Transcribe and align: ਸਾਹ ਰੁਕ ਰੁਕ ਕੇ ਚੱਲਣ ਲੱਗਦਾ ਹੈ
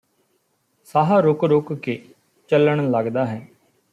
ਸਾਹ 0.87 1.11
ਰੁਕ 1.21 1.43
ਰੁਕ 1.43 1.73
ਕੇ 1.73 2.01
ਚੱਲਣ 2.49 2.89
ਲੱਗਦਾ 2.91 3.25
ਹੈ 3.25 3.47